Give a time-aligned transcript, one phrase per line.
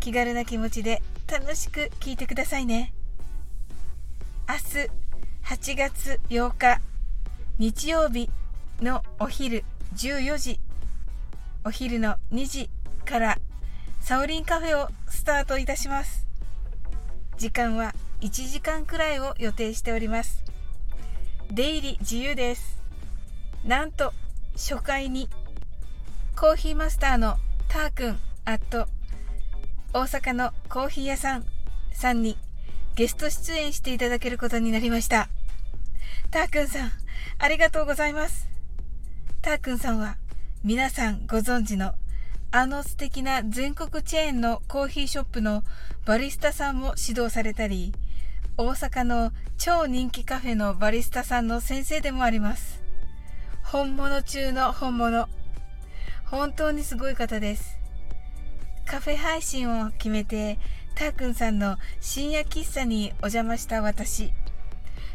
[0.00, 2.92] 気軽な気持ちで楽しく聞いてくださいね。
[4.48, 4.90] 明日
[5.44, 6.80] 8月8日
[7.58, 8.30] 日曜日
[8.80, 9.62] のお昼
[9.94, 10.58] 14時
[11.64, 12.70] お昼の2時
[13.04, 13.38] から
[14.00, 16.26] サオリンカフェをスタートいたします。
[17.36, 20.42] 時間は1時間くらいを予定しております。
[21.52, 22.80] 出入り自由です。
[23.64, 24.14] なんと
[24.54, 25.28] 初回に
[26.36, 27.36] コーヒーマスターの
[27.68, 28.20] ターくん
[29.92, 31.44] 大阪のコーヒー屋さん
[31.92, 32.38] さんに
[32.94, 35.28] ゲスト出演していただけることになりました。
[36.30, 36.92] たーくんさん、
[37.40, 38.48] ありがとうございます。
[39.42, 40.16] たーくんさんは
[40.62, 41.94] 皆さんご存知の
[42.52, 45.64] あの素敵な全国チェーンのコーヒーショップの
[46.04, 47.92] バリスタさんも指導されたり、
[48.56, 52.80] 大阪の超人気カフェのバリスタさんの先生でもあります。
[53.64, 55.28] 本物中の本物。
[56.26, 57.79] 本当にすごい方です。
[58.90, 60.58] カフェ配信を決めて、
[60.96, 64.32] たーくんさんの深夜喫茶にお邪魔した私。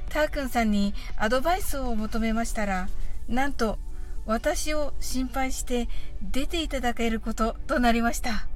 [0.08, 2.88] たーくんさんにアドバイスを求めましたら、
[3.28, 3.78] なんと
[4.26, 5.90] 私を心配して
[6.22, 8.48] 出ていただけることとなりました。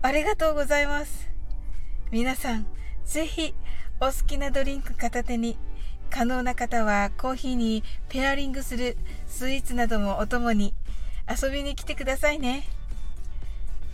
[0.00, 1.28] ありがとうございます。
[2.10, 2.66] 皆さん、
[3.04, 3.54] ぜひ
[4.00, 5.58] お好きなドリンク片手に、
[6.08, 10.72] 可能な方はコーヒーにペアリングするスイーツなどもお供に
[11.28, 12.64] 遊びに来てくださいね。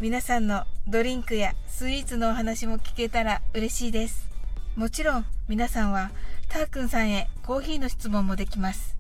[0.01, 4.29] 皆さんのドリンクやスイーツのお話も聞けたら嬉しいです。
[4.77, 6.13] もちろん皆さんは
[6.49, 8.97] たーくんさんへコーヒーの質問もできます。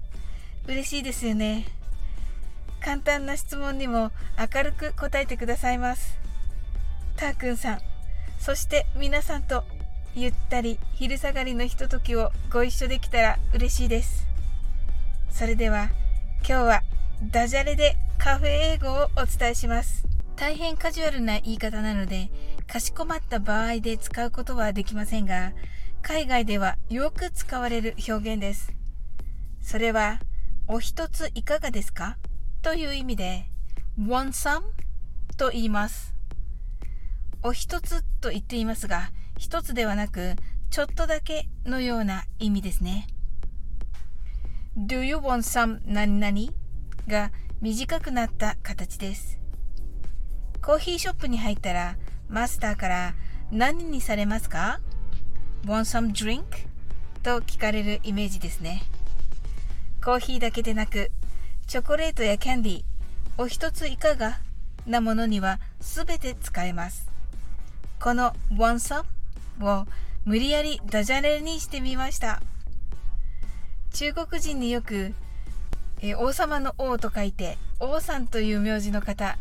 [0.66, 1.66] 嬉しいですよね。
[2.80, 6.18] 簡単な質問にも明るく答えてくださいます。
[7.14, 7.80] たーくんさん、
[8.40, 9.62] そして皆さんと
[10.16, 14.26] ゆったり昼下がりのひとときをご一緒できたら嬉しいです。
[15.30, 15.90] それでは
[16.40, 16.82] 今日は
[17.22, 20.08] ダジャレでカフェ英語をお伝えします。
[20.38, 22.30] 大変カジュアルな言い方なので、
[22.68, 25.52] かしこまった場合で使うことはできませんが、
[26.00, 28.72] 海外ではよく使われる表現です。
[29.60, 30.20] それは、
[30.68, 32.18] お一ついかがですか？
[32.62, 33.46] という意味で、
[33.98, 34.62] want some?
[35.36, 36.14] と言います。
[37.42, 40.36] お一つと言っていますが、一つではなく、
[40.70, 43.08] ちょっとだけのような意味ですね。
[44.76, 46.52] Do you want some 何々？
[47.08, 49.40] が短くなった形です。
[50.62, 51.96] コーヒーショップに入ったら、
[52.28, 53.14] マスターから
[53.50, 54.80] 何にされますか
[55.64, 56.44] ?Want some drink?
[57.22, 58.82] と聞かれるイメージですね。
[60.04, 61.10] コーヒーだけでなく、
[61.66, 62.82] チョコレートやキャンディー、
[63.38, 64.40] お一ついかが
[64.86, 67.08] なものにはすべて使えます。
[68.00, 69.04] この Want some?
[69.60, 69.86] を
[70.24, 72.42] 無理やりダジャレにしてみました。
[73.92, 75.14] 中国人によく、
[76.00, 79.36] え王様の王と書いて王さんという名字の方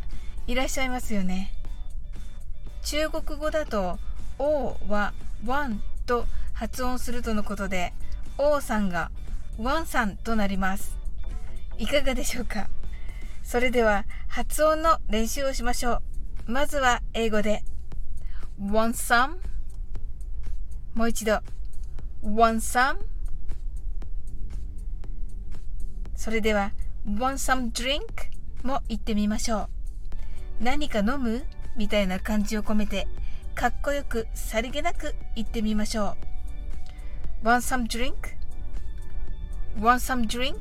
[0.47, 1.53] いらっしゃいますよね。
[2.83, 3.99] 中国語だと
[4.39, 5.13] 「王」は
[5.45, 7.93] 「ワン」と発音するとのことで
[8.37, 9.11] 王さんが
[9.59, 10.97] 「ワンさん」となります。
[11.77, 12.69] いかがでしょうか？
[13.43, 16.01] それでは発音の練習をしましょ
[16.47, 16.51] う。
[16.51, 17.63] まずは英語で
[18.57, 19.37] Want some?
[20.93, 21.41] もう一度
[22.23, 22.97] Want some?
[26.15, 26.71] それでは
[27.05, 28.01] Want some drink?
[28.63, 29.76] も言ってみましょう。
[30.59, 31.45] 何か飲む？
[31.75, 33.07] みたいな感じを込めて、
[33.53, 36.17] かっこよくさりげなく言ってみましょ
[37.43, 37.47] う。
[37.47, 40.55] Want some drink?Want some drink?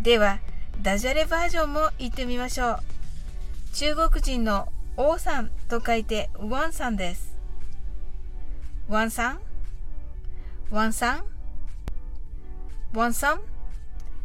[0.00, 0.38] では、
[0.80, 2.78] ダジャレバージョンも言ってみましょう。
[3.74, 7.36] 中国人の王さんと書いてワンさんです。
[8.88, 9.40] ワンさん
[10.70, 11.24] ワンさん
[12.92, 13.40] ワンさん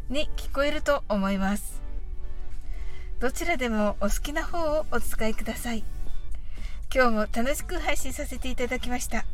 [0.10, 1.82] に聞こえると思います。
[3.20, 5.84] どちらでもお好きな方をお使いください。
[6.94, 9.26] 今日も楽しく配信させていただきました。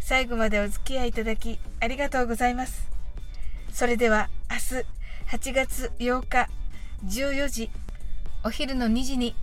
[0.00, 2.90] 最後までお付き合いいただきありがとうございます。
[3.72, 4.56] それでは明
[5.38, 6.48] 日8月8日
[7.06, 7.70] 14時
[8.44, 9.34] お昼の2時に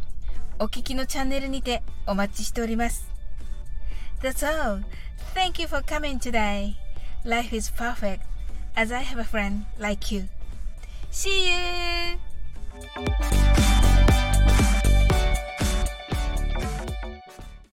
[0.59, 3.09] お聞きのチャンネルにてお待ちしております。
[4.21, 4.83] That's all.
[5.33, 6.75] Thank you for coming today.
[7.25, 8.21] Life is perfect
[8.75, 10.25] as I have a friend like you.
[11.11, 12.32] See you!
[12.83, 13.72] Thank you.